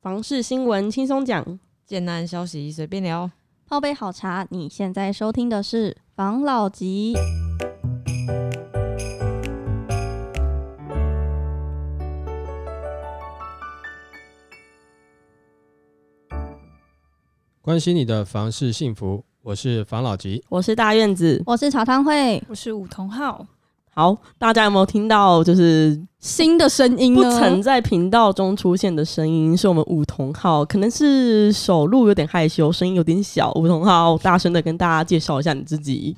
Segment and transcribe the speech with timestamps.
[0.00, 3.28] 房事新闻轻松讲，建案消息随便聊，
[3.66, 4.46] 泡杯好茶。
[4.50, 7.14] 你现在收听的是房老吉。
[17.60, 23.44] 关心你的房事幸福，我是房老吉，我是大院子，我是茶汤会，我是武同浩。
[23.98, 27.16] 好，大家有没有听到就是新的声音？
[27.16, 33.50] 不曾在频道中出现的声音，是我们梧桐浩，可能是首录有点害羞，声音有点小。
[33.56, 36.16] 梧桐浩，大声的跟大家介绍一下你自己。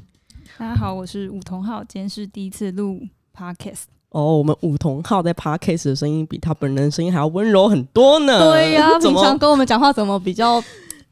[0.58, 3.00] 大家好，我是梧桐浩，今天是第一次录
[3.34, 3.84] podcast。
[4.10, 8.52] 哦，我们梧桐浩在 podcast 的声音比他本人的声音还要温柔很多呢。
[8.52, 10.62] 对呀、啊，平常跟我们讲话怎么比较？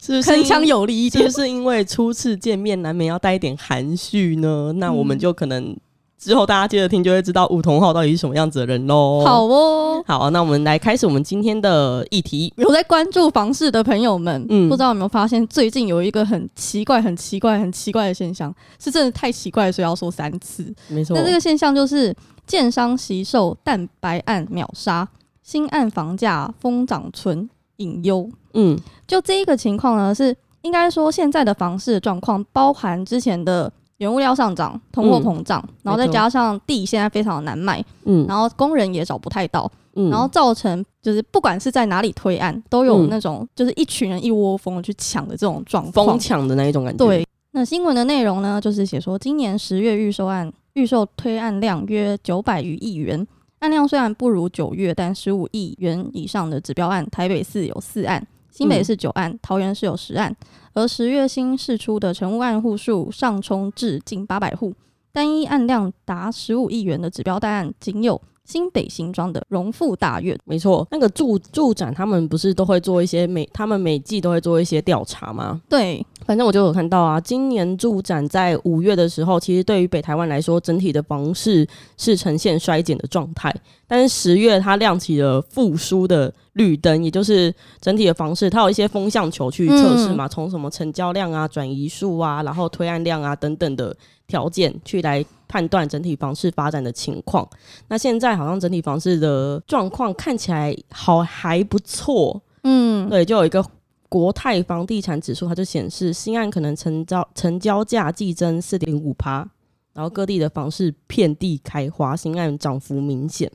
[0.00, 4.70] 是铿锵有力一点，就是因为初次见面难免要带一点含蓄呢。
[4.76, 5.76] 那我们就可能
[6.18, 9.22] 之后大家接着听就会知道梧桐浩到底是什么样子的人喽。
[9.24, 12.52] 好哦，好，那我们来开始我们今天的议题。
[12.56, 20.74] 有在关注房市的朋友们，嗯，不知道有没有发现最近有一个很奇怪、很奇怪、很奇怪的现象，是真的太奇怪，所以要说三次。
[20.88, 22.12] 没错，那这个现象就是
[22.46, 25.08] 建商惜售蛋白案秒杀，
[25.44, 28.28] 新案房价疯涨存隐忧。
[28.54, 47.04] 嗯，就这一个情况呢，是应该说现在的房市状况，包含之前的原物料上涨、通货膨胀，嗯、然后再加上地现在非常的难卖，嗯，然后工人也找不太到，嗯，然后造成就是不管是在哪里推案，都有那种就是一群人一窝蜂的去抢的这种状况，疯抢的那一种感觉。
[47.04, 53.26] 对，那新闻的内容呢，就是写说今年十月预售案预售推案量约九百余亿元，
[53.58, 58.24] 案量虽然不如九月，但十五亿元以上的指标案，台北市有四案。
[58.58, 60.34] 新北市九案，嗯、桃园市有十案，
[60.74, 64.74] 而十月新释出的成屋案户数上冲至近八百户，
[65.12, 70.36] 单一案量达十五亿元的指标大案仅有新北新庄的荣富大院。
[70.44, 75.60] 没错，那个住住展他们不是都会做一些每他们每季都会做一些调查吗？
[75.68, 81.68] 对，反正我就有看到啊，今年住展在五月的时候，其实对于北台湾来说，整体的房市
[81.98, 83.54] 是呈现衰减的状态，
[83.86, 86.32] 但是十月它亮起了复苏的。
[86.54, 93.96] 绿灯，也就是整体的房市，它有一些风向球去测试嘛，从、嗯、什么成交量啊、转移数啊，然后推案量啊等等的
[94.26, 97.48] 条件去来判断整体房市发展的情况。
[97.88, 103.64] 那现在好像整体房市的状况看起来好还不错，嗯，对，就有一个
[104.08, 109.48] 国泰房地产指数，它就显示新案可能成交成交价季增四点五趴，
[109.92, 113.50] 然后各地的房市遍地开花，新案涨幅明显。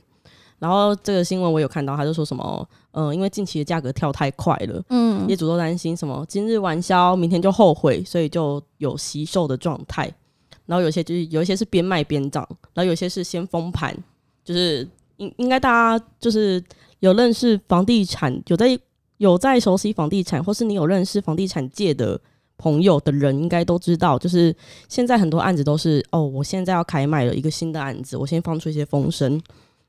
[0.60, 10.10] 然后这个新闻我有看到，他就说什么，嗯、呃，因为近期的价格跳太快了，嗯，业主都担心什么今日完销，明天就后悔，所以就有惜售的状态。
[10.66, 13.96] 然后有些就是有一些是边卖边涨，然后有些是先封盘，
[14.44, 14.86] 就是
[15.18, 16.62] 应应该大家就是
[17.00, 18.78] 有认识房地产，有在
[19.18, 22.20] 有在熟悉房地产，或是你有认识房地产界的
[22.56, 24.54] 朋友的人，应该都知道，就是
[24.88, 29.40] 现在很多案子都是哦，我现在要开卖了一个新的案子，我先放出一些风声。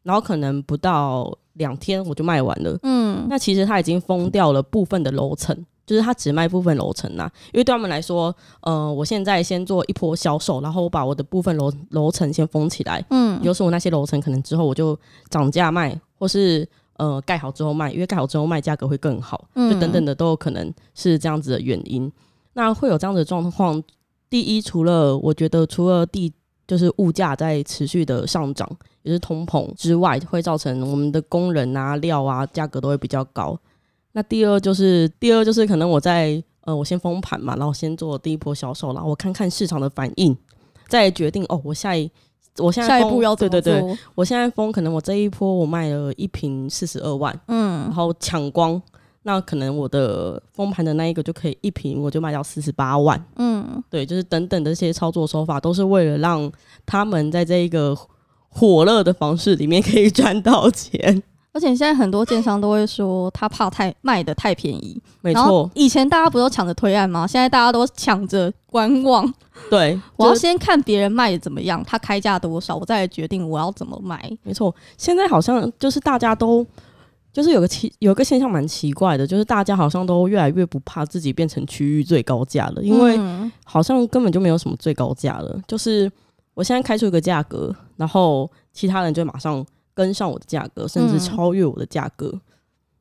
[0.04, 14.98] 然后可能不到两天我就卖完了，嗯，那其实它已经封掉了部分的楼层，就是他只卖部分楼层呐，因为对他们来说，呃，我现在先做一波销售，然后我把我的部分楼楼层先封起来，嗯，有时候我那些楼层可能之后我就
[15.30, 22.12] 涨价卖，或是呃盖好之后卖，因为盖好之后卖价格会更好，就等等的都有可能是这样子的原因。
[22.54, 23.84] 那会有这样子的状况，
[24.30, 26.34] 第一，除了我觉得除了地。
[26.68, 28.68] 就是物价在持续的上涨，
[29.04, 33.56] 也是通膨之外，会造成我们的工人啊、料啊价格都会比较高。
[34.16, 40.36] 那第二就是，第二就是可能我在呃，我先封盘嘛，然后先做第一波销售，然后我看看市场的反应，
[40.88, 42.10] 再决定哦，我下一
[42.60, 43.36] 我现在下一步要？
[43.36, 43.84] 对对对，
[44.16, 48.82] 我现在封可能我这一波我卖了一瓶四十二万，嗯，然后抢光。
[49.24, 53.22] 那可能我的封盘的那一个就可以一瓶，我就卖到四十八万。
[53.36, 56.50] 嗯，对，就是等等的这些操作手法，都是为了让
[56.86, 57.98] 他们在这一个
[58.48, 61.22] 火热的房市里面可以赚到钱。
[61.56, 65.02] 而且现在很多建商都会说，他怕太卖的太便宜。
[65.22, 67.26] 没错，以前大家不都抢着推案吗？
[67.26, 69.34] 现在大家都抢着观望。
[69.70, 74.30] 对，我要先看别人卖的怎么样，他开价多少，我再来决定我要怎么卖。
[74.44, 76.68] 没错，现在好像就是大家都。
[77.32, 83.20] 就是有个奇，有个现象蛮奇怪的，就是大家好像都越来越不怕自己变成区域最高价了，因为
[83.66, 85.60] 好像根本就没有什么最高价了。
[85.68, 86.10] 就是
[86.54, 89.66] 我现在开出一个价格，然后其他人就马上
[89.96, 92.30] 跟上我的价格，甚至超越我的价格。
[92.32, 92.42] 嗯。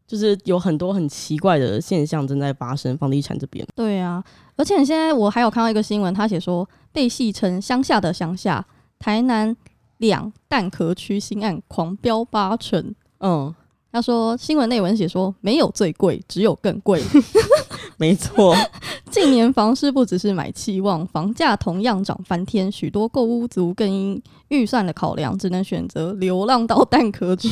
[0.06, 3.67] 就是有很多很奇怪的现象正在发生，房地产这边。
[3.75, 4.23] 对啊，
[4.55, 8.64] 而且现在我还有看到一个新闻，他写说被戏称乡下的乡下，
[8.99, 9.56] 台南
[9.96, 12.94] 两蛋壳区新案狂飙八成。
[13.20, 13.52] 嗯。
[13.91, 17.00] 他说新闻内文写说没有最贵，只有更贵。
[17.96, 18.55] 没错，
[19.11, 27.49] 近年房市不只是买期望，房价同样涨翻天，许多购屋族更因预算的考量，只能选择流浪到蛋壳区，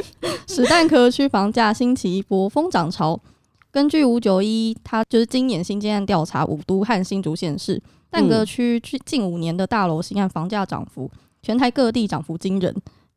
[0.46, 3.18] 使蛋壳区房价兴起一波疯涨潮。
[3.70, 11.10] 根据五九一，它就是今年新建案调查，五都和新竹县市蛋壳区近五年的大楼新案房价涨幅，
[11.42, 12.74] 全台各地涨幅惊人，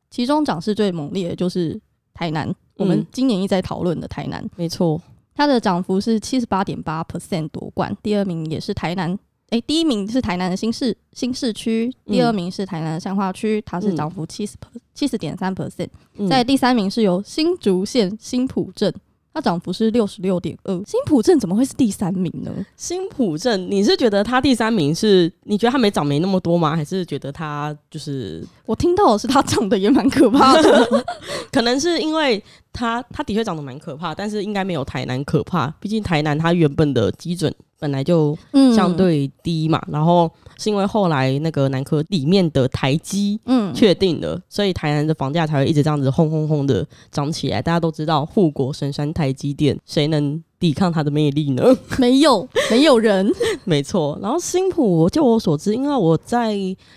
[0.10, 1.80] 其中涨势最猛烈的就是
[2.14, 5.02] 台南，我们今年一直在讨论的台南，没错。
[5.40, 9.10] 它的涨幅是七十八点八 percent 夺冠，第二名也是台南，
[9.52, 14.58] 诶、欸，第一名是台南的新市新市区，第二名是台南的善化区，它是涨幅七十
[14.94, 15.88] 七十点三 percent，
[16.30, 18.94] 在第三名是由新竹县新浦镇。
[19.32, 22.52] 它涨幅是六十六点二，新浦镇怎么会是第三名呢？
[22.76, 25.32] 新浦镇，你是觉得它第三名是？
[25.44, 26.76] 你觉得它没涨没那么多吗？
[26.76, 28.44] 还是觉得它就是？
[28.66, 31.06] 我听到的是它涨得也蛮可怕的，
[31.54, 32.44] 可能是因为
[32.74, 37.54] 它它的确长得蛮可怕，但是应该没有台南可怕，毕竟台南它原本的基准。
[37.82, 38.38] 本来就
[38.76, 47.62] 相对低嘛，嗯、然后是因为后来那个南科里面的台积嗯确定了，所以台南的房价才会一直这样子轰轰轰的涨起来。
[47.62, 51.64] 大家都知道护国神山台积电，谁能抵抗它的魅力呢？
[51.98, 53.32] 没有，没有人。
[53.64, 54.20] 没错。
[54.22, 56.56] 然后新普，就我所知，因为我在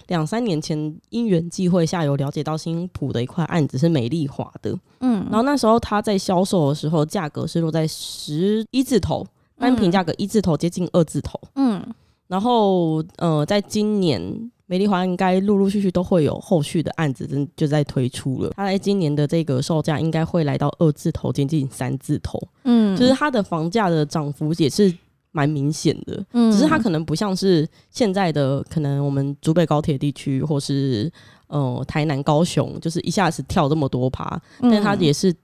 [0.09, 9.27] 两三年前因缘际会下有了解到新普的一块案子是美丽华的，嗯，然后那时候他在销售的时候，价格是落在十一字头。
[9.59, 11.81] 单品价格一字头接近二字头，嗯，
[12.27, 18.51] 然后呃，在今年美丽华应该陆陆续续都会有后续的案子，真就在推出了。
[18.57, 24.91] 它在今年的这个售价应该会来到二字头接近三字头，嗯，就是它的房价的涨幅也是
[25.31, 31.13] 蛮明显的，嗯，只是它可能不像是现在的可能我们竹北高铁地区或是
[31.49, 35.35] 呃台南高雄，就是一下子跳这么多趴，但它也是。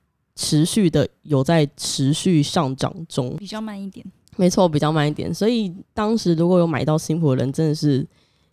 [0.40, 5.34] 持续的有在持续上涨中，比较慢一点，没错，比较慢一点。
[5.34, 8.06] 所以当时如果有买到新埔的人，真的是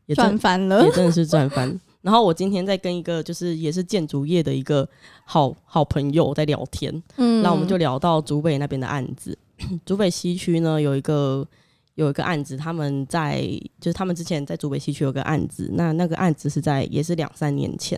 [0.05, 1.79] 也赚翻了，也真的是赚翻。
[2.01, 4.87] 然后我今天在跟一个就是也是建筑业的一个
[5.23, 9.37] 好好朋友在聊天，嗯，那我们就聊到竹北那边的案子，
[9.85, 11.47] 竹北西区呢有一个。
[11.95, 13.41] 有一个案子，他们在
[13.79, 17.97] 就是他们之前在竹北西区有个案子，那那个案子是在也是两三年前，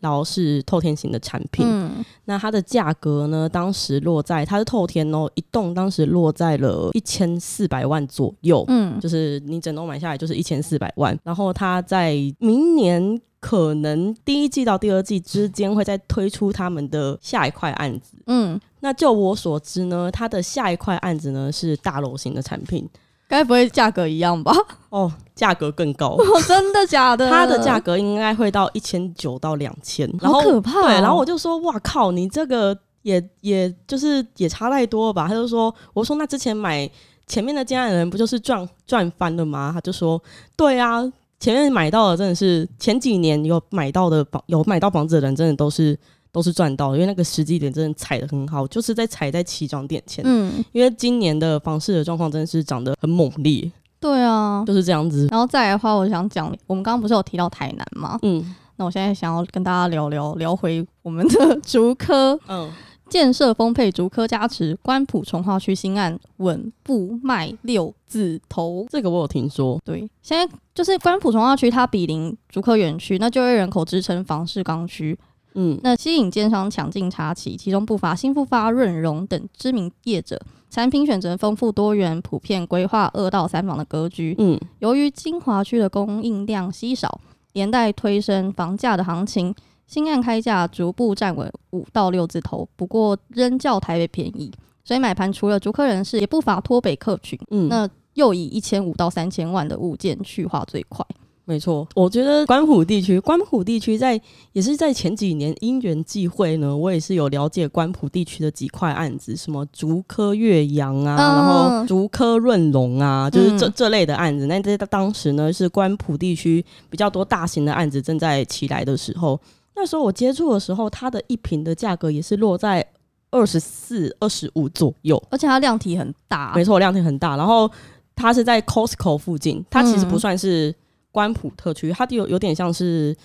[0.00, 22.88] 然后是透天型的产品，嗯、那它的价格呢，当时落在它是透天哦，一栋当时落在了一千四百万左右，嗯，就是你整栋买下来就是一千四百万，然后它在明年可能第一季到第二季之间会再推出他们的下一块案子，嗯，那就我所知呢，它的下一块案子呢是大楼型的产品。
[23.28, 24.52] 该不会价格一样吧？
[24.90, 27.28] 哦，价格更高， 哦，真的假的？
[27.28, 30.82] 它的价格应该会到一千九到两千，好可怕，哦！
[30.84, 35.26] 对，然后我就说，哇靠，你这个也也就是也差太多了吧？
[35.26, 36.88] 他就说，我说那之前买
[37.26, 39.70] 前面的家人不就是赚赚翻了吗？
[39.74, 40.22] 他就说，
[40.56, 41.02] 对啊，
[41.40, 45.98] 前面买到的真的是前几年有买到的房有买到房子的人，真的都是。
[46.34, 50.24] 都是赚到，因为那个时机点真的踩的很好，就是在踩在起涨点前。
[50.26, 53.70] 嗯，因为今年的房市的状况真的是涨得很猛烈。
[54.00, 55.28] 对啊，就是这样子。
[55.30, 58.18] 然后再来的话，我想讲，我们刚刚不是有提到台南吗？
[58.22, 62.36] 嗯，那我现在想要跟大家聊聊聊回我们的 竹科。
[62.48, 62.68] 嗯，
[63.08, 68.84] 建设丰沛，竹科加持，关埔重化区新案稳步迈六字头。
[68.90, 69.80] 这个我有听说。
[69.84, 75.16] 对，现在就是关埔重化区，它比邻竹科园区，那就业人口支撑房市刚需。
[75.54, 80.40] 嗯，那吸引奸商抢进插旗，其中不乏新复发、润荣等知名业者。
[80.70, 84.34] 产品选择丰富多元，普遍规划二到三房的格局。
[84.38, 87.20] 嗯，由于精华区的供应量稀少，
[87.52, 89.54] 连带推升房价的行情。
[89.86, 94.50] 新案开价逐步站稳五到六字头，不过仍较台北便宜，
[94.82, 97.38] 所以买盘除了逐客人士，也不乏脱北客群。
[97.50, 101.04] 嗯，那又以一千五到三千万的物件去化最快。
[101.46, 104.18] 没错，我觉得关浦地区，关浦地区在
[104.52, 114.46] 也是在前几年因缘际会呢，我也是有了解关浦地区的几块案子，什么竹科岳阳啊，然后竹科润隆啊，就是这、嗯、这类的案子。
[114.46, 119.38] 那在当时呢，是关浦地区比较多大型的案子正在起来的时候，
[119.76, 122.82] 那时候我接触的时候，它的一瓶的价格也是落在
[123.30, 126.54] 二十四、二十五左右，而且它量体很大。
[126.54, 127.36] 没错，量体很大。
[127.36, 127.70] 然后
[128.16, 130.74] 它是在 Costco 附近，它其实不算是。
[131.14, 133.16] 嗯关埔特区，它有有点像是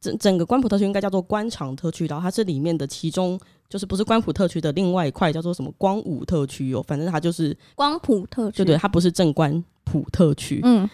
[0.00, 3.36] 整整个关埔特区应该叫做官场特区，然后它是里面的其中
[3.68, 10.60] 就是不是关埔特区的另外一块叫做什么光武特区哦，反正它就是光埔特区，对对，它不是正关埔特区。
[10.62, 10.88] 嗯，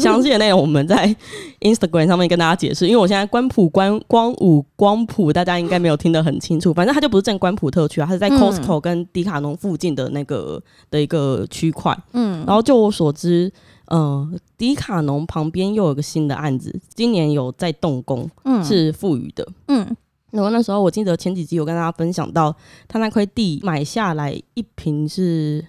[0.00, 1.14] 详细的内容我们在
[1.60, 2.86] Instagram 上面跟大家解释。
[2.86, 6.72] 因为我现在关埔关光武光谱，大家应该没有听得很清楚。
[6.72, 11.94] 反正它就不是正关埔特区啊，它是在 Costco 跟迪卡侬附近的那个的一个区块。
[12.12, 13.52] 嗯，然后就我所知，
[13.92, 19.94] 呃，迪卡侬旁边又有个新的案子，今年有在动工，嗯，是富裕的，嗯。
[20.30, 22.56] 然后那时候我记得前几集有跟大家分享到，
[22.88, 25.62] 他那块地买下来一平是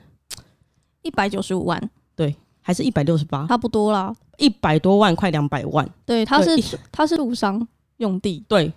[1.01, 5.85] 一百九十五万，对，还是一百六十八，差不多啦，一百多万，快两百万。
[6.05, 8.71] 对，他是他是路商用地，对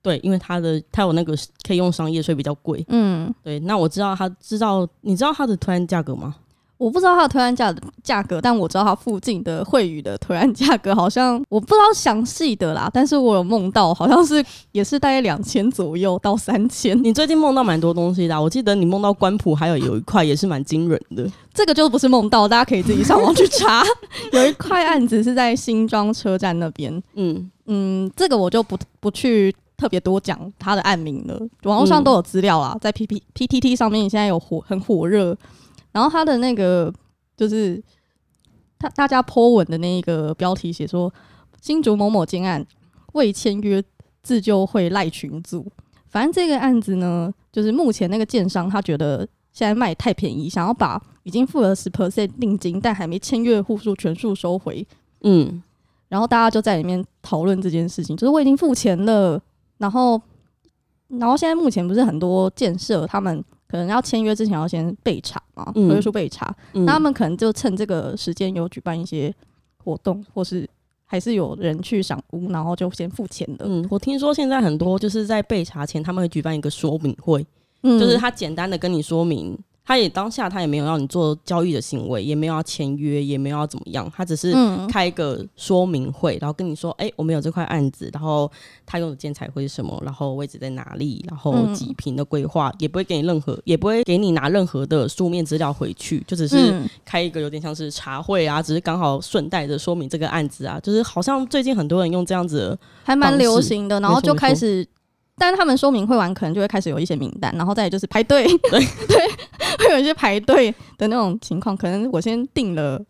[0.00, 1.34] 对，因为他的他有那个
[1.66, 2.84] 可以用商业，所以比较贵。
[2.86, 6.36] 嗯，对，那我知道他知道，你知道他的突然价格吗？
[6.82, 17.00] 我不知道它的推案价的价格，但我知道它附近的惠宇的推案价格好像我不知道详细的啦，但是我有梦到好像是也是大概两千左右到三千。
[17.04, 21.24] 你最近梦到蛮多东西的，我记得你梦到官埔还有有一块也是蛮惊人的，
[21.54, 23.84] 这个就不是梦到，大家可以自己上网去查。
[24.32, 35.36] 有一块案子是在新庄车站那边，嗯嗯，这个我就不不去特别多讲它的案名了，网络上都有资料啊，在 P P P T T 上面现在有火很火热。
[35.92, 36.92] 然后他的那个
[37.36, 37.82] 就是
[38.78, 41.12] 他大家 po 文的那一个标题写说，
[41.60, 42.66] 新竹某某建案
[43.12, 43.82] 未签约
[44.22, 45.70] 自救会赖群组，
[46.08, 49.18] 反正这个案子呢，就是目前那个建商他觉得
[49.52, 54.86] 现在卖太便宜，想要把已经付了十 percent 定金但还没签约户数全数收回。
[55.22, 55.62] 嗯，
[56.08, 59.40] 然后大家就在里面讨论这件事情，就是我已经付钱了，
[59.78, 60.20] 然后
[61.08, 63.44] 然后现在目前不是很多建设他们。
[63.72, 69.34] 可能要签约之前要先备查嘛，合约书备查，嗯、那他们可能就趁这个时间有举办一些
[69.82, 70.68] 活动，或是
[71.06, 73.64] 还是有人去赏屋，然后就先付钱的。
[73.66, 77.46] 嗯，我听说现在很多就是在备查前，他们会举办一个说明会，
[77.82, 79.58] 嗯、就是他简单的跟你说明。
[79.84, 84.54] 他也当下他也没有让你做交易的行为，也没有要签约，也没有要怎么样，他只是
[84.88, 88.50] 开一个说明会，然后跟你说，哎、欸，我们有这块案子，然后
[88.86, 104.86] 他用的建材会是什么，然后位置在哪里，然后几平的规划，也不会给你任何，也不会给你拿任何的书面资料回去，就只是开一个有点像是茶会啊，只是刚好顺带着说明这个案子啊，就是好像最近很多人用这样子，还蛮流行的，然后就开始。
[105.36, 111.76] 但是他们说明会完，可能就会开始有一些名单，然后再就是排队，对 对，会有一些排队的那种情况。
[111.76, 113.02] 可能我先定了，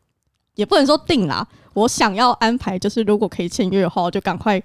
[0.55, 4.63] 也不能说定啦，我想要安排，就是如果可以签约的话，我就赶快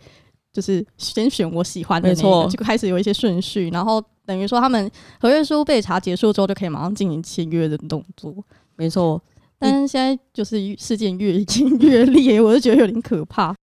[0.53, 8.33] 就是先选我喜欢的那错，就开始有一些顺序，然后等于说他们合约书备查结束之后，就可以马上进行签约的动作。
[8.75, 9.21] 没错，
[9.57, 13.55] 但是现在就是事件越演越烈，我就觉得有点可怕。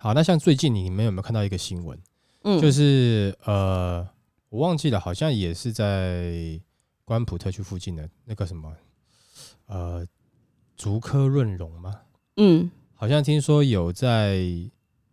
[0.00, 1.96] 好，那像最近你们有没有看到一个新闻？
[2.48, 4.08] 嗯，就是呃，
[4.48, 6.58] 我忘记了，好像也是在
[7.04, 8.74] 关埔特区附近的那个什么，
[9.66, 10.06] 呃，
[10.74, 11.94] 竹科润荣吗？
[12.38, 14.40] 嗯，好像听说有在，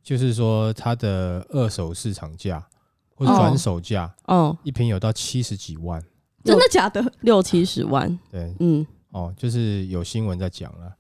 [0.01, 2.65] 就是说它的二手市场价
[3.13, 6.01] 或者转手价，哦，一瓶有到七十几万，
[6.41, 7.03] 真的假的？
[7.19, 8.17] 六七十万？
[8.31, 10.95] 对，嗯，哦，就是有新闻在讲了。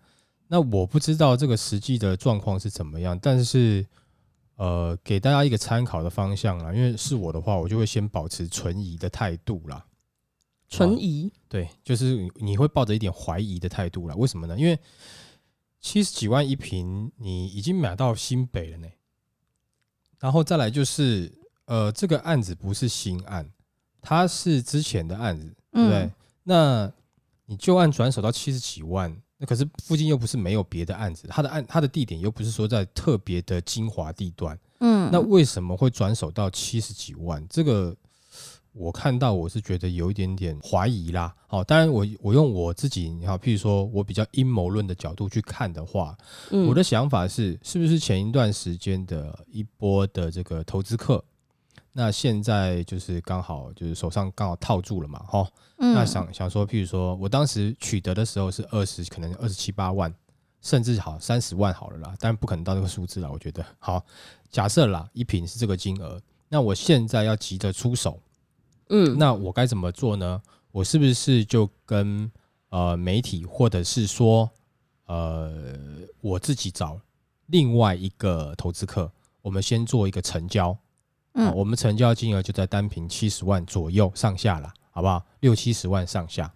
[0.49, 3.85] 那我不知道这个实际的状况是怎么样，但是。
[4.55, 9.85] 呃，给大家一个参考的方向啦，因为是我的话，我就会先保持存疑的态度啦。
[10.69, 11.31] 存疑？
[11.49, 14.15] 对，就是你会抱着一点怀疑的态度啦。
[14.15, 14.57] 为什么呢？
[14.57, 14.79] 因为
[15.81, 18.87] 七十几万一平，你已经买到新北了呢。
[20.19, 21.31] 然后再来就是，
[21.65, 23.49] 呃，这个案子不是新案，
[24.01, 25.99] 它是之前的案子，对不对？
[25.99, 26.93] 嗯、那
[27.45, 29.21] 你旧案转手到七十几万。
[29.37, 37.45] 那可是附近又不是没有别的案子，他的案他的地点又不是说在特别的精华地段，嗯，那为什么会转手到七十几万？
[37.49, 37.95] 这个
[38.71, 41.35] 我看到我是觉得有一点点怀疑啦。
[41.47, 46.17] 好，当然我我用我自己，你好，譬如说我比较阴谋论的角度去看的话，
[46.51, 51.23] 我的想法是，是不是前一段时间的一波的这个投资客？
[51.97, 60.13] 那现在就是刚好就是手上刚好套住了嘛，哈，那想想说，譬如说我当时取得的时候是二十，可能二十七八万，
[60.59, 63.65] 甚至好三十万好了啦，但不可能到这个数字了，我觉得。
[63.79, 64.05] 好，
[64.51, 68.19] 假设啦，一瓶是这个金额，那我现在要急着出手，
[68.89, 70.41] 嗯，那我该怎么做呢？
[70.73, 72.29] 我是不是就跟
[72.71, 74.49] 呃媒体或者是说
[75.05, 75.73] 呃
[76.19, 76.99] 我自己找
[77.45, 79.09] 另外一个投资客，
[79.41, 80.77] 我们先做一个成交？
[81.35, 85.23] 嗯，我们成交金额就在单坪七十万左右上下了，好不好？
[85.41, 86.51] 六七十万上下。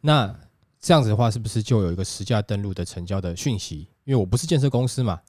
[0.00, 0.34] 那
[0.78, 3.88] 这样子的话，是不是就有一个实价登录的成交的讯息？
[4.04, 5.20] 因为我不是建设公司嘛，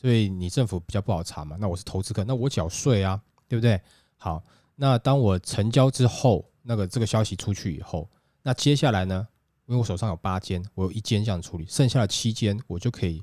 [0.00, 1.56] 所以你政府比较不好查嘛。
[1.60, 3.80] 那我是投资客，那我缴税啊，对不对？
[4.16, 4.42] 好，
[4.74, 8.08] 那当我成交之后，那个这个消息出去以后，
[8.42, 9.26] 那接下来呢？
[9.66, 13.20] 因为我手上有八间，我有一间这样处理，剩下的七间我就可以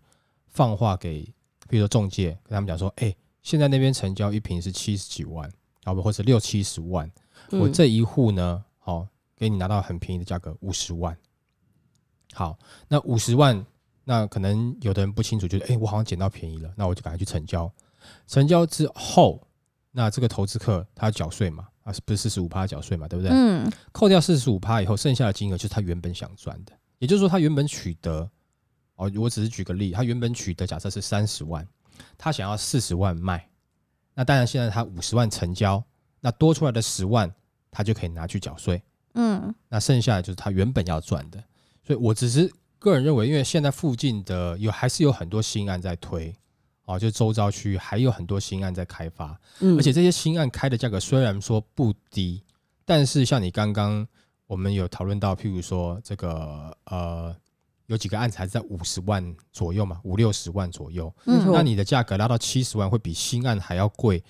[0.47, 1.23] 放话给，
[1.69, 5.47] 比如说中介，跟他们讲说，哎、现在那边成交一瓶是七十几万，
[5.83, 7.09] 啊不，或者六七十万，
[7.51, 11.15] 嗯、我这一户呢，好，给你拿到很便宜的价格，五十万。
[12.33, 12.57] 好，
[12.87, 13.63] 那五十万，
[14.05, 17.71] 那可能有的人不清楚，觉得，哎、欸，我好像捡到便宜了，那我就赶快去成交。
[18.27, 19.45] 成交之后，
[19.91, 21.67] 那这个投资客他要缴税嘛？
[21.83, 23.07] 啊，是不是四十五趴缴税嘛？
[23.07, 23.31] 对不对？
[23.31, 23.71] 嗯。
[23.91, 26.71] 扣掉四十五趴以后，剩下的金额就是他原本想赚的。
[26.97, 28.27] 也就是说，他原本取得，
[28.95, 31.67] 哦，我只是举个例，他原本取得假设是三十万，
[32.17, 33.49] 他想要四十万卖，
[34.13, 35.83] 那当然现在他五十万成交，
[36.21, 37.33] 那多出来的十万，
[37.71, 38.81] 他就可以拿去缴税。
[39.13, 39.53] 嗯。
[39.69, 41.43] 那剩下的就是他原本要赚的。
[41.83, 46.35] 所以我只是个人认为，因为现在附近的有还是有很多新案在推。
[46.85, 52.43] 哦，就周遭区域还有很多新案在开发，嗯，而且这些新案开的价格虽然说不低，
[52.83, 54.05] 但是像你刚刚
[54.47, 57.33] 我们有讨论到，譬如说这个呃，
[57.87, 64.23] 有几个案子还是在五十万左右嘛，五六十万左右，嗯，那你的价格拉到七十万会比新案还要贵，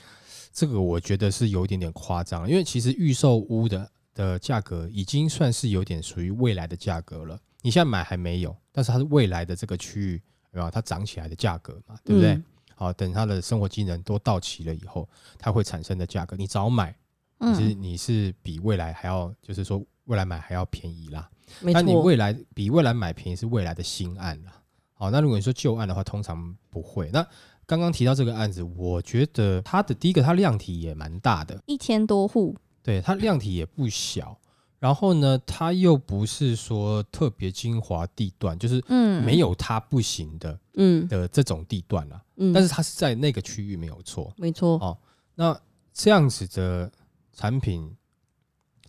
[0.51, 10.22] 这个我觉得是有一点点夸张，因为其实预售屋的的价格已经算是有点属于未来的价格了，你现在买还没有，但是它是未来的这个区域。
[10.53, 10.69] 对吧？
[10.69, 12.39] 它涨起来的价格嘛，对不对？
[12.75, 16.95] 好、嗯，等它的生活机能都到齐了以后，它会产生的价格，你早买，
[17.39, 21.27] 其实你是比未来还要，就是说未来买还要便宜啦。
[21.62, 24.52] 那你未来比未来买便宜是未来的新案了。
[24.94, 27.10] 好，那如果你说旧案的话，通常不会。
[27.12, 27.26] 那
[27.66, 34.38] 刚刚提到这个案子，我觉得它的第一个，它量体也蛮大的，一千多户，对，它量体也不小。
[34.80, 42.22] 然后呢，它又不是说特别精华地段，就是嗯没有它不行的，嗯的这种地段啦。
[42.36, 44.72] 嗯，但是它是在那个区域没有错，没错。
[44.80, 44.98] 哦，
[45.36, 45.58] 那
[45.94, 46.92] 这样子的
[47.32, 47.96] 产品，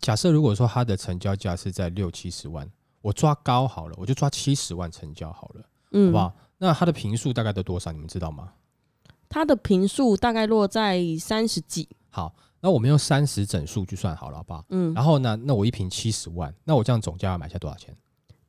[0.05, 2.71] 假设如果说它的成交价是在六七十万，
[3.01, 6.37] 我抓高好了，我就抓七十万成交好了，嗯，好不好？
[6.59, 7.91] 那它的平数大概都多少？
[7.91, 8.53] 你们知道吗？
[9.31, 11.89] 它的平数大概落在三十几。
[12.11, 12.37] 好。
[12.61, 14.65] 那我们用三十整数就算好了，好不好？
[14.69, 14.93] 嗯。
[14.93, 17.97] 然后呢，那我一瓶七十万，那我这样总价要买下多少钱？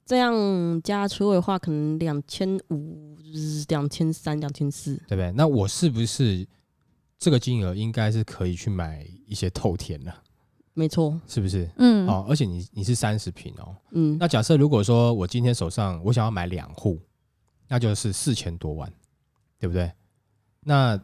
[0.05, 0.33] 这样
[0.81, 3.17] 加车位的话，可能两千五、
[3.69, 5.31] 两千三、两千四，对不对？
[5.31, 6.45] 那我是不是
[7.17, 10.13] 这个金额应该是可以去买一些透天了？
[10.75, 11.67] 没错，是不是？
[11.77, 12.07] 嗯。
[12.07, 14.15] 哦，而且你你是三十平哦，嗯。
[14.19, 17.01] 那假设如果说我今天手上我想要买两户，
[17.67, 18.87] 那就是四千多万，
[19.59, 19.91] 对不对？
[20.59, 20.99] 那。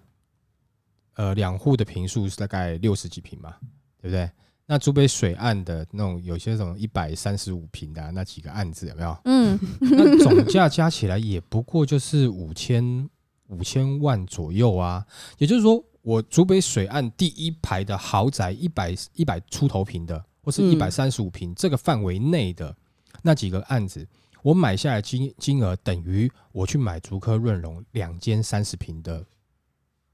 [1.15, 3.53] 呃，两户的平数是大概六十几平嘛，
[4.01, 4.31] 对不对？
[4.65, 9.15] 那竹北水岸的那种有些什么一百三十五平的那几个案子有没有？
[9.25, 13.07] 嗯，那总价加起来也不过就是五千
[13.49, 15.05] 五千万左右啊。
[15.37, 22.75] 也就是说，我竹北水岸第一排的豪宅一百一百出头平的，或是一百三十五平这个范围内的
[23.21, 24.07] 那几个案子，
[24.43, 29.25] 我买下来金金额等于我去买竹科润隆两间三十平的。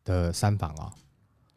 [0.08, 0.94] 的三房啊，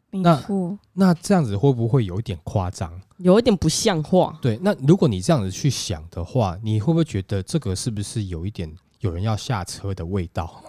[0.09, 0.43] 那
[0.91, 3.01] 那这样子会不会有一点夸张？
[3.15, 4.37] 有一点不像话。
[4.41, 8.69] 对，那如果你这样子去想的话，你会不会觉得这个是不是有一点
[9.01, 10.63] 有人要下车的味道？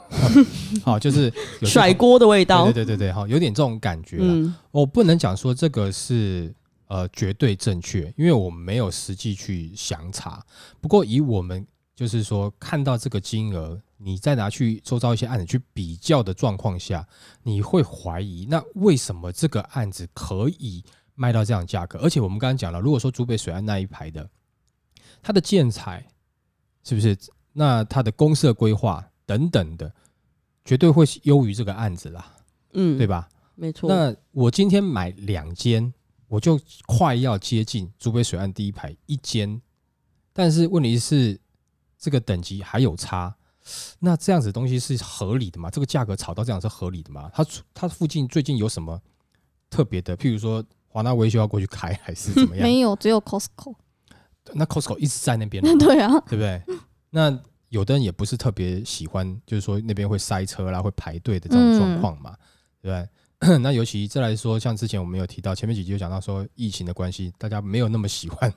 [0.85, 2.65] 好， 就是甩锅的味道。
[2.65, 4.19] 对对对对，好，有点这种感觉。
[4.21, 6.55] 嗯，我不能讲说这个是
[6.89, 10.45] 呃绝对正确，因为我们没有实际去详查。
[10.81, 13.81] 不过以我们就是说看到这个金额。
[14.05, 17.07] 你再拿去周遭一些案子去比较的状况下，
[17.45, 20.83] 你会怀疑，那为什么这个案子可以
[21.15, 22.01] 卖到这样价格？
[22.01, 24.29] 而且我们刚刚讲了，如果说竹北水岸那一排的，
[25.23, 26.05] 它的建材
[26.83, 27.17] 是不是？
[27.53, 29.93] 那它的公社规划等等的，
[30.65, 32.33] 绝对会优于这个案子啦，
[32.73, 33.29] 嗯，对吧？
[33.55, 33.89] 没错。
[33.89, 35.93] 那我今天买两间，
[36.29, 39.61] 我就快要接近竹北水岸第一排一间，
[40.33, 41.39] 但是问题是
[41.99, 43.35] 这个等级还有差。
[44.01, 45.71] 那这样子东西是合理的吗？
[45.71, 47.31] 这个价格炒到这样是合理的吗？
[47.33, 49.01] 它它附近最近有什么
[49.71, 50.17] 特别的？
[50.17, 52.63] 譬如说华纳维修要过去开还是怎么样？
[52.67, 53.77] 没有，只有 Costco。
[54.55, 56.61] 那 Costco 一直在那边， 对啊，对不对？
[57.15, 62.35] 那有的人也不是特别喜欢，就是说那边会塞车啦，会排队的这种状况嘛，
[62.81, 63.09] 对不对？
[63.59, 68.53] 那尤其再来说，像之前我们有提到，前面几集有讲到说，疫情的关系，大家没有那么喜欢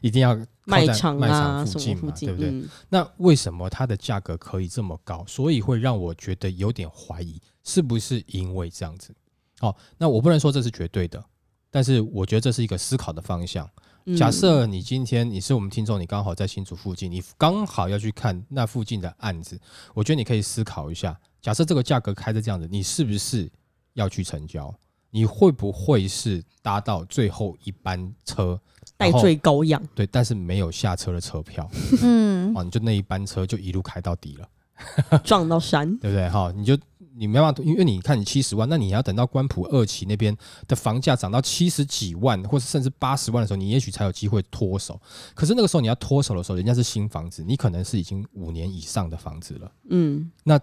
[0.00, 2.64] 一定要卖场卖场附近嘛，对不对？
[2.88, 5.22] 那为什么它的价格可以这么高？
[5.28, 9.14] 所以会让我觉得有点怀疑，是不是因为这样子？
[9.58, 11.22] 好，那我不能说这是绝对的，
[11.70, 13.68] 但是我觉得这是一个思考的方向。
[14.16, 19.58] 假设你今天你是我们听众，你刚好在新竹附近，你刚好要去看那附近的案子，
[19.94, 23.50] 我觉得你可以思考一下，假设这个价格开的这样子，你是不是？
[23.94, 24.72] 要去成交，
[25.10, 28.58] 你会不会是搭到最后一班车，
[28.96, 29.82] 带最高样？
[29.96, 31.68] 对，但是没有下车的车票，
[32.00, 34.48] 嗯，哦，你就那一班车就一路开到底了，
[35.24, 36.28] 撞到山，对不对？
[36.30, 36.78] 哈，你就
[37.20, 40.34] 你没办法，因为你看你七十万，那你要等到关埔二期那边
[40.66, 44.98] 的房价涨到七十几万，或者甚至八十万的时候，你也许才有机会脱手。
[45.34, 49.72] 可是那个时候你要脱手的时候，人家是新房子，你可能是已经五年以上的房子了。
[49.90, 50.58] 嗯，那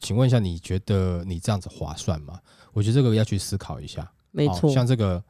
[0.00, 2.40] 请问一下，你觉得你这样子划算吗？
[2.72, 4.10] 我觉得这个要去思考一下。
[4.32, 5.22] 没错，像这个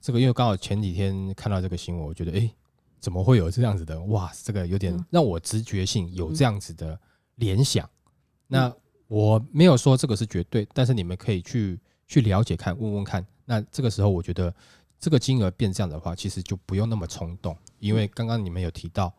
[0.00, 2.40] 这个，因为刚好前几天看到这个新闻，我觉得哎。
[2.40, 2.54] 诶
[3.00, 3.98] 怎么会有这样子的？
[4.08, 7.00] 哇，这个有点让我直觉性有这样子的
[7.36, 7.88] 联想。
[8.46, 8.70] 那
[9.10, 13.26] 我没有说这个是绝对，但是你们可以去去了解看，问问看。
[13.44, 14.54] 那这个时候，我觉得
[15.00, 19.12] 这个金额变这样的话，其实就不用那么冲动，因为刚刚你们有提到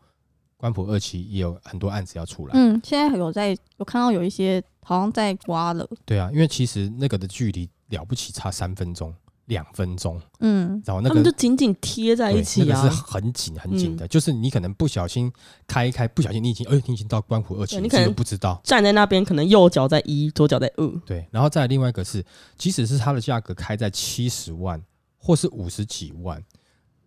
[0.56, 2.54] 官普二期也有很多案子要出来。
[2.54, 5.86] 嗯，现在有在有看到有一些好像在刮了。
[6.06, 9.14] 对啊，因为其实那个的距离了不起差三分钟。
[9.46, 15.30] 两分钟，嗯，然后那个他们就紧紧贴在一起啊，那个、是很紧很紧的、嗯，就是你可能不小心
[15.66, 18.60] 开一开，不小心你已经，哎，你已经到关湖二期，你可能不知道。
[18.62, 22.24] 站在那边，可能右脚在一，左脚在二，对，然后再另外一个是，
[22.56, 24.80] 即使是它的价格开在七十万
[25.18, 26.42] 或是五十几万，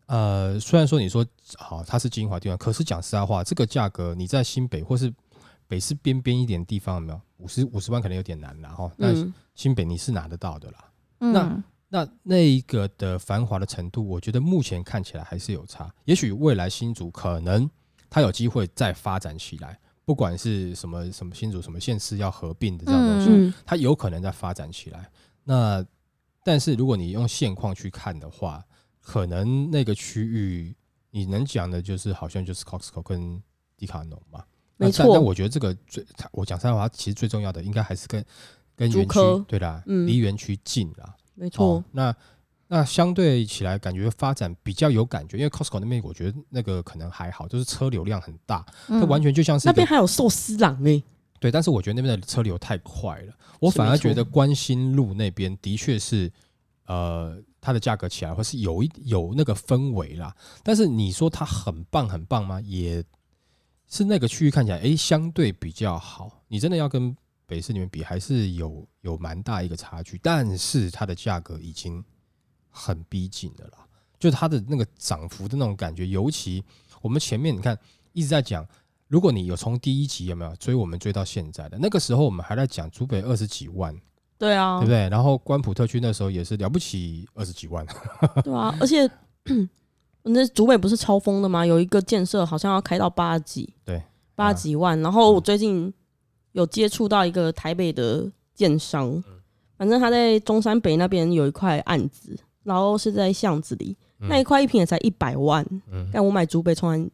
[0.07, 1.25] 呃，虽然说你说
[1.57, 5.11] 好它是精华地段，可是讲实在话，这个价格你在新北或是
[5.67, 7.21] 北市边边一点地方有没有？
[7.37, 10.77] 五十五十万可能有点难了哈，但是新北你是拿得到的啦，
[11.19, 11.63] 嗯、那。
[11.87, 15.93] 那那一个的繁华的程度，我觉得目前看起来还是有差。
[16.05, 17.69] 也许未来新竹可能
[18.09, 25.09] 它有机会再发展起来，不管是什么什么新竹什么县市要合并的这样东西，它有可能再发展起来。
[25.43, 25.85] 那
[26.43, 28.63] 但是如果你用现况去看的话，
[28.99, 30.75] 可能那个区域
[31.11, 33.41] 你能讲的就是好像就是 Costco 跟
[33.77, 34.43] 迪卡侬嘛。
[34.77, 35.07] 没错。
[35.13, 38.25] 但我觉得这个最我讲实在话，其实最重要的应该还是跟
[38.75, 41.15] 跟园区对啦，离园区近啦。
[41.35, 42.15] 没错、哦，那
[42.67, 51.03] 那相对起来感觉发展比较有感觉，因为 Costco 那边我觉得那个可能还好，就是车流量很大，它完全就像是、嗯、那边还有寿司郎诶。
[51.39, 56.31] 对，但是我觉得那边的车流太快了，我反而觉得关心路那边的确是
[56.87, 62.59] 呃它的价格起来或是有一有那个氛围啦，但是你说它很棒很棒吗？
[62.61, 63.03] 也
[63.87, 67.15] 是那个区域看起来诶相对比较好，你真的要跟。
[67.47, 72.03] 北市里面比还是有有蛮大一个差距，但是它的价格已经
[72.69, 73.85] 很逼近了啦，
[74.19, 76.63] 就它的那个涨幅的那种感觉，尤其
[77.01, 77.77] 我们前面你看
[78.13, 78.67] 一直在讲，
[79.07, 83.95] 如果你有从第一集有没有追我们追到现在的那个时候，我们还在讲竹北二十几万，
[84.37, 85.07] 对啊，对不对？
[85.09, 87.85] 然后关埔特区那时候也是了不起二十几万，
[88.43, 89.09] 对啊，而且
[90.23, 91.65] 那竹北不是超疯的吗？
[91.65, 94.01] 有一个建设好像要开到八几，对，
[94.33, 95.93] 八几万，然后我最近。
[96.55, 99.21] 有接触到一个台北的建商，
[99.77, 105.65] 反正他在中山北那边有一块案子，然后是在巷子里，那一块一平也才一百万。
[106.13, 107.05] 但我买竹北，从 来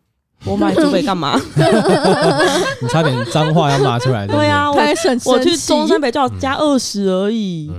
[0.46, 1.36] 我买竹北干嘛？
[2.84, 4.28] 你差点脏话要骂出来。
[4.28, 4.78] 对啊，我
[5.26, 7.72] 我去中山北就要加二十而已，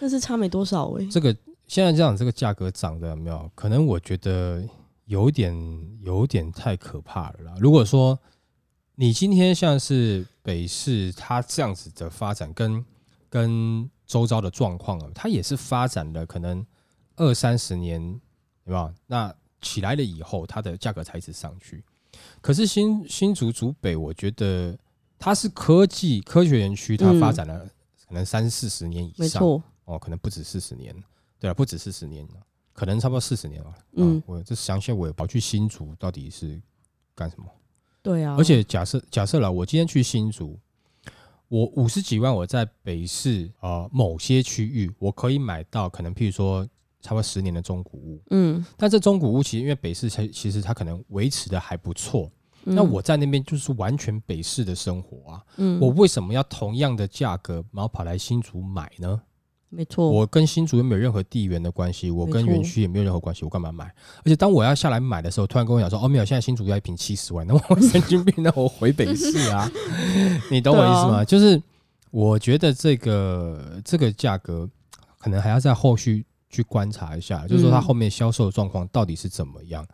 [0.00, 1.06] 这是差没多少哎。
[1.10, 3.50] 这个现在这样这个价格涨的有没有？
[3.54, 4.62] 可能我觉得
[5.04, 5.54] 有点
[6.02, 7.52] 有点太可怕了啦。
[7.60, 8.18] 如果说
[8.94, 10.24] 你今天像是。
[10.42, 12.84] 北市它这样子的发展跟
[13.28, 16.64] 跟周遭的状况啊，它也是发展了可能
[17.16, 18.20] 二三十年，
[18.64, 18.92] 对吧？
[19.06, 21.84] 那起来了以后，它的价格才一直上去。
[22.40, 24.76] 可是新新竹竹北，我觉得
[25.18, 27.66] 它是科技科学园区，它发展了
[28.06, 29.42] 可能三四十年以上，
[29.84, 30.94] 哦，可能不止四十年，
[31.38, 32.28] 对啊，不止四十年，
[32.74, 33.74] 可能差不多四十年了。
[33.92, 36.60] 嗯，我这详细我也跑去新竹到底是
[37.14, 37.46] 干什么？
[38.02, 40.58] 对啊，而且假设假设了，我今天去新竹，
[41.48, 46.66] 我五十几万，我在北市啊、呃、某些区域，我可以买到可能譬如说
[47.00, 52.30] 差不多十年的中古屋，嗯，但这中古屋其实因为北市其其实它可能维持的还不错，
[52.64, 59.20] 那我在那边就是完全北市的生活啊，嗯，我为什么要同样的价格然后跑来新竹买呢？
[59.74, 63.86] 没错，我跟新竹又没有任何地缘的关系，我跟园区也没有任何关系，我干嘛买？
[64.18, 67.44] 而且当我要下来买的时候，突然跟我讲说：“哦，没有，现在新竹要一瓶七十万。
[67.48, 69.66] ”那我神经病，那我回北市啊？
[70.52, 71.24] 你懂我意思吗？
[71.24, 71.60] 就是
[72.10, 74.68] 我觉得这个这个价格
[75.16, 79.86] 可能还要在后续去观察一下，就是说它后面销售的状况到底是怎么样，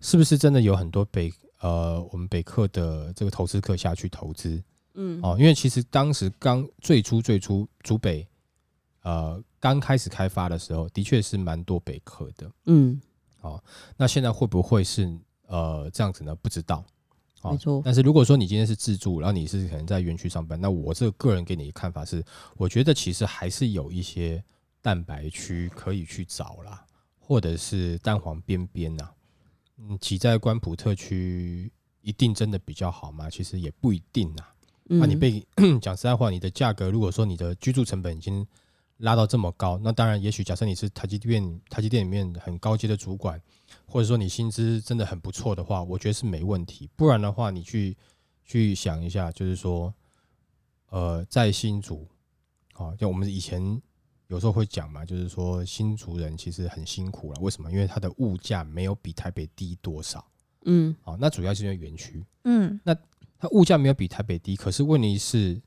[0.00, 4.62] 是不是真的有很多北呃我们北客的这个投资客下去投资？
[4.94, 8.24] 嗯，哦，因为其实当时刚最初最初竹北。
[9.04, 12.50] 呃，刚开始开发的时候，的确是蛮多北客的。
[12.64, 13.00] 嗯，
[13.38, 13.62] 好，
[13.96, 16.34] 那现在会不会是呃这样子呢？
[16.34, 16.82] 不知道。
[17.42, 17.82] 没错。
[17.84, 22.24] 但是如果说你今天是自住，然后你是可能在园区上班，那我这个个人给你的看法是，
[22.56, 24.42] 我觉得其实还是有一些
[24.80, 26.82] 蛋白区可以去找啦，
[27.18, 29.10] 或者是蛋黄边边呐。
[29.76, 33.28] 嗯，挤在关埔特区一定真的比较好吗？
[33.28, 34.42] 其实也不一定呐。
[34.84, 35.46] 那、嗯啊、你被
[35.82, 38.46] 讲实在话，你的价格如果说你的居住成本已经
[38.98, 43.40] 拉到这么高，那当然，也许假设你是台积电，台积电里面很高阶的主管，
[43.86, 46.88] 或者说你薪资真的很不错的话，我觉得是没问题。
[46.96, 47.96] 不然的话，你去
[48.44, 49.92] 去想一下，就是说，
[50.90, 52.06] 呃，在新竹，
[52.74, 53.80] 啊，就我们以前。
[54.28, 57.38] 有时候会讲嘛，就是说新竹人其实很辛苦了。
[57.42, 57.70] 为什么？
[57.70, 60.24] 因为它的物价没有比台北低多少。
[60.64, 62.24] 嗯，好，那主要是因为园区。
[62.44, 62.94] 嗯，那
[63.38, 65.60] 它物价没有比台北低，可是问题是，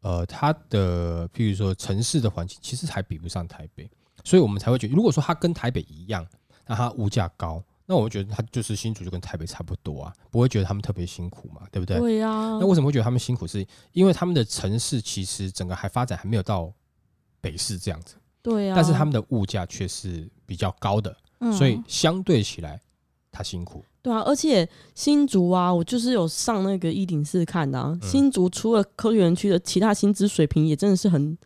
[0.00, 3.90] 呃，它的譬如说城市的环境其实还比不上台北，
[4.24, 6.26] 所以我们才会觉得，如果说它跟台北一样，
[6.66, 11.98] 那它物价高，那我觉得它就是新竹就跟台北差不多啊，不会觉得他们特别辛苦嘛，对不对？
[11.98, 12.28] 对呀。
[12.60, 13.46] 那为什么会觉得他们辛苦？
[13.46, 16.72] 是因为他们的城市其实整个还发展还没有到。
[17.42, 22.78] 北市这样子，对啊，但是他们的物价却是比较高的，嗯，所以相对起来
[23.32, 23.82] 他辛苦。
[24.02, 31.36] 对啊，而且新竹啊，我就是有上那个一零四看的啊，嗯，新竹除了科学园区的其他薪资水平也真的是很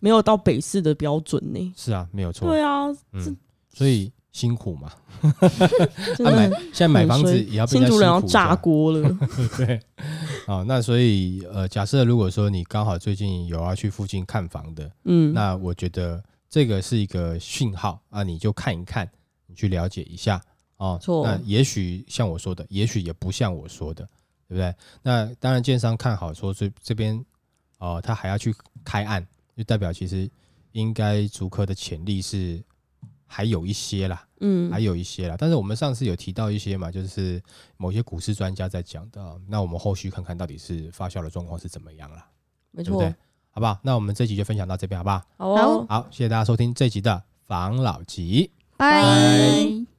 [0.00, 1.72] 没有到北市的标准呢。
[1.76, 2.48] 是啊，没有错。
[2.48, 3.36] 对啊，嗯，
[3.72, 4.90] 所以辛苦嘛。
[6.18, 9.18] 他 买现在买房子也要新竹人要炸锅了。
[9.56, 9.80] 对。
[10.46, 19.08] 啊，那所以呃，假设如果说你刚好最近有要去附近看房的，嗯，那我觉得这个是一个讯号啊，你就看一看，
[19.46, 20.42] 你去了解一下
[20.84, 20.98] 哦。
[21.00, 24.04] 错，那也许像我说的，也许也不像我说的，
[24.48, 24.74] 对不对？
[25.02, 27.24] 那当然，建商看好说这这边
[27.78, 30.30] 哦，他还要去开案，就代表其实
[30.72, 32.62] 应该足科的潜力是。
[33.34, 37.42] 还有一些啦，嗯，还有一些啦，但是我们上次有提到一些嘛，就是
[37.78, 42.28] 某些股市专家在讲的，那我们后续看看到底是发酵的状况是怎么样啦，
[42.72, 43.14] 没错，对不对？
[43.52, 43.80] 好不好？
[43.82, 45.24] 那我们这集就分享到这边，好不好？
[45.38, 49.91] 好哦，好，谢谢大家收听这集的防老集，拜。